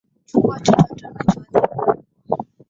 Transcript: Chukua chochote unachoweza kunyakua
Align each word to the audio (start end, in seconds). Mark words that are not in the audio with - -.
Chukua 0.25 0.59
chochote 0.59 1.07
unachoweza 1.07 1.61
kunyakua 1.61 1.97